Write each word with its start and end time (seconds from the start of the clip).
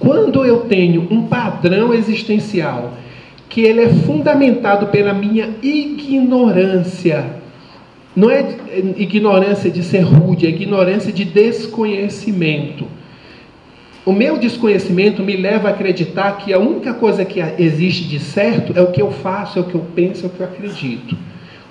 quando 0.00 0.44
eu 0.44 0.60
tenho 0.60 1.06
um 1.10 1.26
padrão 1.26 1.92
existencial 1.92 2.94
que 3.50 3.60
ele 3.60 3.82
é 3.82 3.88
fundamentado 3.88 4.86
pela 4.86 5.12
minha 5.12 5.50
ignorância, 5.62 7.36
não 8.16 8.30
é 8.30 8.56
ignorância 8.96 9.70
de 9.70 9.82
ser 9.82 10.00
rude, 10.00 10.46
é 10.46 10.48
ignorância 10.48 11.12
de 11.12 11.24
desconhecimento. 11.24 12.86
O 14.06 14.12
meu 14.12 14.38
desconhecimento 14.38 15.22
me 15.22 15.36
leva 15.36 15.68
a 15.68 15.72
acreditar 15.72 16.38
que 16.38 16.52
a 16.52 16.58
única 16.58 16.94
coisa 16.94 17.24
que 17.24 17.40
existe 17.58 18.04
de 18.04 18.18
certo 18.18 18.72
é 18.74 18.80
o 18.80 18.90
que 18.90 19.02
eu 19.02 19.12
faço, 19.12 19.58
é 19.58 19.62
o 19.62 19.66
que 19.66 19.74
eu 19.74 19.84
penso, 19.94 20.24
é 20.24 20.28
o 20.28 20.30
que 20.30 20.40
eu 20.40 20.46
acredito. 20.46 21.16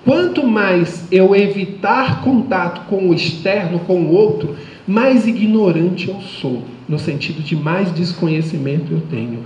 Quanto 0.10 0.44
mais 0.44 1.06
eu 1.12 1.36
evitar 1.36 2.24
contato 2.24 2.88
com 2.90 3.10
o 3.10 3.14
externo, 3.14 3.78
com 3.82 4.02
o 4.02 4.12
outro, 4.12 4.56
mais 4.88 5.28
ignorante 5.28 6.10
eu 6.10 6.20
sou, 6.20 6.64
no 6.88 6.98
sentido 6.98 7.44
de 7.44 7.56
mais 7.56 7.94
desconhecimento 7.94 8.92
eu 8.92 9.02
tenho. 9.02 9.44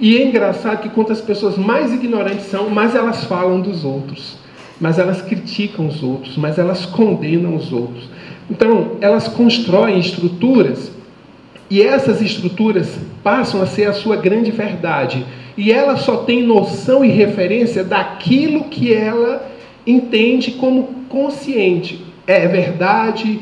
E 0.00 0.16
é 0.16 0.26
engraçado 0.26 0.80
que 0.80 0.88
quanto 0.88 1.12
as 1.12 1.20
pessoas 1.20 1.58
mais 1.58 1.92
ignorantes 1.92 2.46
são, 2.46 2.70
mais 2.70 2.94
elas 2.94 3.24
falam 3.24 3.60
dos 3.60 3.84
outros, 3.84 4.38
mais 4.80 4.98
elas 4.98 5.20
criticam 5.20 5.86
os 5.86 6.02
outros, 6.02 6.38
mais 6.38 6.56
elas 6.56 6.86
condenam 6.86 7.54
os 7.54 7.70
outros. 7.70 8.08
Então, 8.50 8.92
elas 9.02 9.28
constroem 9.28 9.98
estruturas 9.98 10.92
e 11.68 11.82
essas 11.82 12.22
estruturas 12.22 12.98
passam 13.22 13.60
a 13.60 13.66
ser 13.66 13.84
a 13.84 13.92
sua 13.92 14.16
grande 14.16 14.50
verdade. 14.50 15.26
E 15.58 15.70
ela 15.70 15.98
só 15.98 16.16
tem 16.16 16.42
noção 16.42 17.04
e 17.04 17.08
referência 17.08 17.84
daquilo 17.84 18.64
que 18.70 18.94
ela 18.94 19.55
entende 19.86 20.52
como 20.52 20.88
consciente. 21.08 22.04
É 22.26 22.46
verdade, 22.48 23.38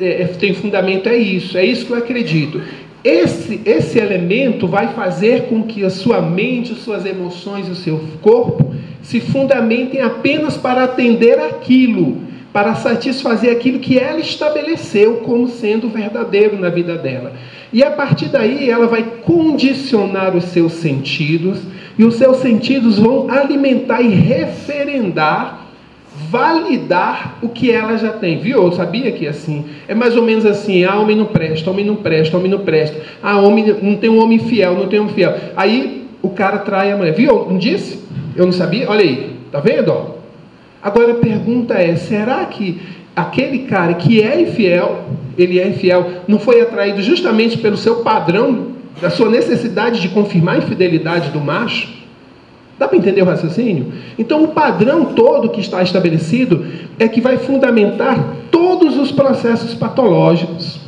é, 0.00 0.22
é, 0.22 0.24
tem 0.26 0.52
fundamento, 0.52 1.08
é 1.08 1.16
isso, 1.16 1.56
é 1.56 1.64
isso 1.64 1.86
que 1.86 1.92
eu 1.92 1.96
acredito. 1.96 2.60
Esse, 3.02 3.60
esse 3.64 3.98
elemento 3.98 4.66
vai 4.66 4.88
fazer 4.88 5.44
com 5.44 5.62
que 5.62 5.84
a 5.84 5.90
sua 5.90 6.20
mente, 6.20 6.72
as 6.72 6.78
suas 6.78 7.06
emoções 7.06 7.68
e 7.68 7.70
o 7.70 7.74
seu 7.76 8.00
corpo 8.20 8.74
se 9.00 9.20
fundamentem 9.20 10.00
apenas 10.00 10.56
para 10.56 10.82
atender 10.82 11.38
aquilo, 11.38 12.18
para 12.52 12.74
satisfazer 12.74 13.52
aquilo 13.52 13.78
que 13.78 13.98
ela 13.98 14.18
estabeleceu 14.18 15.18
como 15.18 15.46
sendo 15.46 15.88
verdadeiro 15.88 16.58
na 16.58 16.68
vida 16.68 16.96
dela. 16.96 17.32
E 17.72 17.84
a 17.84 17.90
partir 17.90 18.26
daí 18.26 18.68
ela 18.68 18.86
vai 18.88 19.04
condicionar 19.24 20.34
os 20.34 20.44
seus 20.46 20.72
sentidos, 20.72 21.60
e 21.98 22.04
os 22.04 22.16
seus 22.16 22.38
sentidos 22.38 22.98
vão 22.98 23.30
alimentar 23.30 24.02
e 24.02 24.08
referendar 24.08 25.65
validar 26.30 27.38
o 27.42 27.48
que 27.48 27.70
ela 27.70 27.96
já 27.96 28.12
tem. 28.12 28.38
Viu? 28.38 28.62
Eu 28.62 28.72
sabia 28.72 29.12
que 29.12 29.26
assim. 29.26 29.66
É 29.86 29.94
mais 29.94 30.16
ou 30.16 30.22
menos 30.22 30.44
assim: 30.46 30.84
ah, 30.84 30.98
homem 30.98 31.16
não 31.16 31.26
presta, 31.26 31.70
homem 31.70 31.84
não 31.84 31.96
presta, 31.96 32.36
homem 32.36 32.50
não 32.50 32.60
presta. 32.60 33.00
Ah, 33.22 33.38
homem 33.38 33.76
não 33.82 33.96
tem 33.96 34.10
um 34.10 34.22
homem 34.22 34.38
fiel, 34.38 34.74
não 34.74 34.88
tem 34.88 35.00
um 35.00 35.08
fiel. 35.08 35.34
Aí 35.56 36.06
o 36.22 36.30
cara 36.30 36.58
trai 36.58 36.92
a 36.92 36.96
mulher. 36.96 37.14
Viu? 37.14 37.46
Não 37.48 37.58
disse? 37.58 38.02
Eu 38.34 38.46
não 38.46 38.52
sabia? 38.52 38.88
Olha 38.88 39.02
aí, 39.02 39.36
tá 39.52 39.60
vendo? 39.60 40.16
Agora 40.82 41.12
a 41.12 41.16
pergunta 41.16 41.74
é: 41.74 41.96
será 41.96 42.44
que 42.46 42.80
aquele 43.14 43.60
cara 43.60 43.94
que 43.94 44.22
é 44.22 44.40
infiel, 44.40 45.04
ele 45.38 45.58
é 45.58 45.68
infiel, 45.68 46.22
não 46.26 46.38
foi 46.38 46.60
atraído 46.60 47.02
justamente 47.02 47.58
pelo 47.58 47.76
seu 47.76 47.96
padrão, 47.96 48.68
da 49.00 49.10
sua 49.10 49.28
necessidade 49.28 50.00
de 50.00 50.08
confirmar 50.08 50.56
a 50.56 50.58
infidelidade 50.58 51.30
do 51.30 51.40
macho? 51.40 51.95
Dá 52.78 52.86
para 52.86 52.98
entender 52.98 53.22
o 53.22 53.24
raciocínio? 53.24 53.92
Então, 54.18 54.44
o 54.44 54.48
padrão 54.48 55.06
todo 55.06 55.48
que 55.48 55.60
está 55.60 55.82
estabelecido 55.82 56.64
é 56.98 57.08
que 57.08 57.20
vai 57.20 57.38
fundamentar 57.38 58.36
todos 58.50 58.98
os 58.98 59.10
processos 59.10 59.74
patológicos. 59.74 60.78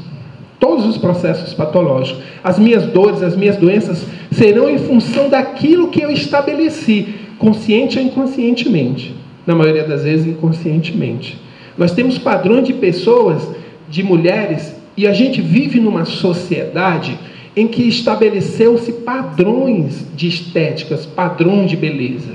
Todos 0.60 0.84
os 0.84 0.98
processos 0.98 1.54
patológicos. 1.54 2.22
As 2.44 2.58
minhas 2.58 2.84
dores, 2.86 3.22
as 3.22 3.36
minhas 3.36 3.56
doenças 3.56 4.04
serão 4.30 4.68
em 4.68 4.78
função 4.78 5.30
daquilo 5.30 5.88
que 5.88 6.02
eu 6.02 6.10
estabeleci, 6.10 7.14
consciente 7.38 7.98
ou 7.98 8.04
inconscientemente. 8.04 9.14
Na 9.46 9.54
maioria 9.54 9.84
das 9.84 10.04
vezes, 10.04 10.26
inconscientemente. 10.26 11.40
Nós 11.78 11.92
temos 11.92 12.18
padrões 12.18 12.66
de 12.66 12.74
pessoas, 12.74 13.48
de 13.88 14.02
mulheres, 14.02 14.74
e 14.94 15.06
a 15.06 15.12
gente 15.12 15.40
vive 15.40 15.80
numa 15.80 16.04
sociedade 16.04 17.16
em 17.58 17.66
que 17.66 17.82
estabeleceu-se 17.82 18.92
padrões 18.92 20.06
de 20.14 20.28
estéticas, 20.28 21.04
padrão 21.04 21.66
de 21.66 21.76
beleza. 21.76 22.34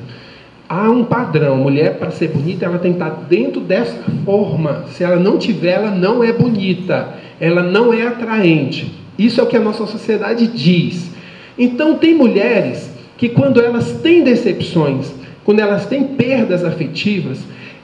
Há 0.67 0.89
um 0.91 1.05
padrão, 1.05 1.55
mulher 1.55 1.97
para 1.97 2.11
ser 2.11 2.27
bonita, 2.27 2.65
ela 2.65 2.77
tem 2.77 2.91
que 2.91 3.01
estar 3.01 3.25
dentro 3.29 3.61
dessa 3.61 4.03
forma. 4.25 4.83
Se 4.89 5.01
ela 5.01 5.15
não 5.15 5.37
tiver, 5.37 5.75
ela 5.75 5.91
não 5.91 6.21
é 6.21 6.33
bonita, 6.33 7.15
ela 7.39 7.63
não 7.63 7.93
é 7.93 8.05
atraente. 8.05 8.91
Isso 9.17 9.39
é 9.39 9.43
o 9.43 9.47
que 9.47 9.55
a 9.55 9.61
nossa 9.61 9.85
sociedade 9.85 10.45
diz. 10.45 11.09
Então 11.57 11.95
tem 11.95 12.13
mulheres 12.13 12.91
que 13.17 13.29
quando 13.29 13.61
elas 13.61 13.93
têm 14.01 14.25
decepções, 14.25 15.09
quando 15.45 15.61
elas 15.61 15.85
têm 15.85 16.03
perdas 16.03 16.65
afetivas, 16.65 17.39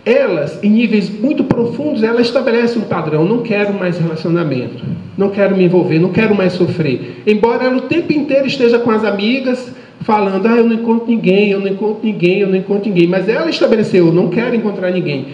elas, 0.05 0.63
em 0.63 0.69
níveis 0.69 1.09
muito 1.09 1.43
profundos, 1.43 2.03
elas 2.03 2.27
estabelecem 2.27 2.81
um 2.81 2.85
padrão. 2.85 3.25
Não 3.25 3.39
quero 3.39 3.73
mais 3.73 3.97
relacionamento, 3.97 4.83
não 5.17 5.29
quero 5.29 5.55
me 5.55 5.65
envolver, 5.65 5.99
não 5.99 6.09
quero 6.09 6.33
mais 6.33 6.53
sofrer. 6.53 7.21
Embora 7.27 7.65
ela 7.65 7.77
o 7.77 7.81
tempo 7.81 8.13
inteiro 8.13 8.47
esteja 8.47 8.79
com 8.79 8.91
as 8.91 9.03
amigas, 9.03 9.71
falando: 10.01 10.47
ah, 10.47 10.57
eu 10.57 10.65
não 10.65 10.75
encontro 10.75 11.07
ninguém, 11.07 11.51
eu 11.51 11.59
não 11.59 11.67
encontro 11.67 11.99
ninguém, 12.03 12.39
eu 12.39 12.47
não 12.47 12.55
encontro 12.55 12.89
ninguém. 12.89 13.07
Mas 13.07 13.27
ela 13.27 13.49
estabeleceu: 13.49 14.07
eu 14.07 14.13
não 14.13 14.29
quero 14.29 14.55
encontrar 14.55 14.91
ninguém. 14.91 15.27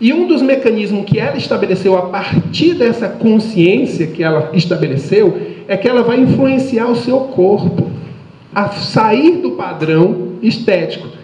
E 0.00 0.12
um 0.12 0.28
dos 0.28 0.42
mecanismos 0.42 1.04
que 1.04 1.18
ela 1.18 1.36
estabeleceu 1.36 1.96
a 1.96 2.02
partir 2.02 2.74
dessa 2.74 3.08
consciência 3.08 4.06
que 4.06 4.22
ela 4.22 4.50
estabeleceu 4.52 5.36
é 5.66 5.76
que 5.76 5.88
ela 5.88 6.02
vai 6.02 6.20
influenciar 6.20 6.88
o 6.88 6.94
seu 6.94 7.18
corpo 7.18 7.90
a 8.54 8.68
sair 8.68 9.38
do 9.38 9.52
padrão 9.52 10.34
estético 10.40 11.17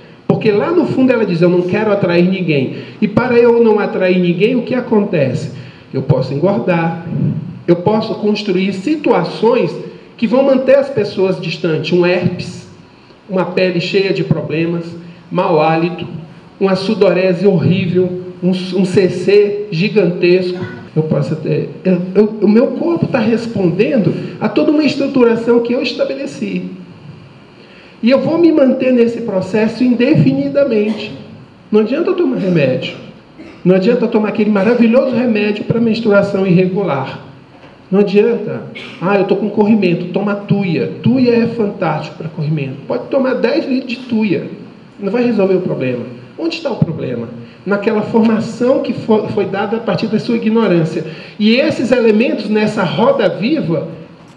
porque 0.45 0.59
lá 0.59 0.71
no 0.71 0.85
fundo 0.85 1.11
ela 1.11 1.25
diz: 1.25 1.41
Eu 1.41 1.49
não 1.49 1.63
quero 1.63 1.91
atrair 1.91 2.29
ninguém. 2.29 2.77
E 3.01 3.09
para 3.09 3.39
eu 3.39 3.65
não 3.65 3.79
atrair 3.79 4.19
ninguém, 4.19 4.55
o 4.55 4.61
que 4.61 4.75
acontece? 4.75 5.53
Eu 5.91 6.03
posso 6.03 6.35
engordar, 6.35 7.07
eu 7.67 7.77
posso 7.77 8.15
construir 8.17 8.75
situações 8.75 9.75
que 10.19 10.27
vão 10.27 10.43
manter 10.43 10.77
as 10.77 10.91
pessoas 10.91 11.41
distantes. 11.41 11.99
Um 11.99 12.05
herpes, 12.05 12.69
uma 13.27 13.47
pele 13.47 13.81
cheia 13.81 14.13
de 14.13 14.23
problemas, 14.23 14.85
mau 15.31 15.63
hálito, 15.63 16.07
uma 16.61 16.77
sudorese 16.77 17.47
horrível, 17.47 18.21
um, 18.43 18.51
um 18.51 18.85
CC 18.85 19.69
gigantesco. 19.71 20.63
Eu 20.95 21.05
posso 21.05 21.37
ter. 21.37 21.71
Eu, 21.83 22.03
eu, 22.15 22.25
o 22.43 22.49
meu 22.49 22.67
corpo 22.73 23.07
está 23.07 23.19
respondendo 23.19 24.13
a 24.39 24.47
toda 24.47 24.71
uma 24.73 24.85
estruturação 24.85 25.61
que 25.61 25.73
eu 25.73 25.81
estabeleci. 25.81 26.84
E 28.05 28.11
eu 28.11 28.21
vou 28.21 28.37
me 28.37 28.53
manter 28.53 28.93
nesse 28.93 29.23
processo 29.23 29.83
indefinidamente. 29.83 31.11
Não 31.73 31.81
adianta 31.81 32.11
eu 32.11 32.15
tomar 32.15 32.37
remédio. 32.37 32.97
Não 33.65 33.75
adianta 33.75 34.05
eu 34.05 34.09
tomar 34.09 34.29
aquele 34.29 34.51
maravilhoso 34.51 35.17
remédio 35.17 35.65
para 35.65 35.81
menstruação 35.81 36.47
irregular. 36.47 37.21
Não 37.91 38.01
adianta. 38.01 38.61
Ah, 39.01 39.17
eu 39.17 39.23
estou 39.23 39.39
com 39.39 39.49
corrimento. 39.49 40.13
Toma 40.13 40.35
tuia. 40.35 40.93
Tuia 41.03 41.35
é 41.35 41.47
fantástico 41.47 42.19
para 42.19 42.29
corrimento. 42.29 42.77
Pode 42.87 43.05
tomar 43.05 43.37
10 43.37 43.69
litros 43.69 43.97
de 43.97 43.97
tuia. 44.01 44.49
Não 45.01 45.11
vai 45.11 45.25
resolver 45.25 45.55
o 45.55 45.63
problema. 45.63 46.05
Onde 46.39 46.57
está 46.57 46.71
o 46.71 46.77
problema? 46.77 47.31
Naquela 47.65 48.03
formação 48.03 48.83
que 48.83 48.93
foi, 48.93 49.47
dada 49.47 49.79
a 49.79 49.81
partir 49.81 50.09
da 50.09 50.19
sua 50.19 50.37
ignorância. 50.37 51.07
E 51.39 51.57
esses 51.57 51.91
elementos 51.91 52.51
nessa 52.51 52.85
roda 52.85 53.31
viva 53.31 53.89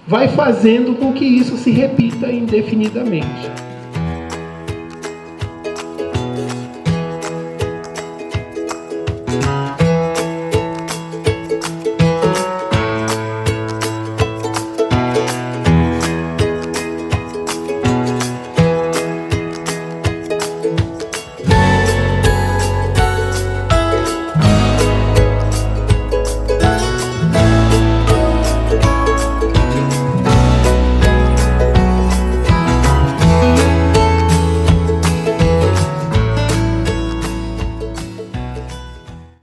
vai 0.08 0.30
fazendo 0.30 0.96
com 0.96 1.12
que 1.12 1.26
isso 1.26 1.58
se 1.58 1.70
repita 1.70 2.32
indefinidamente. 2.32 3.67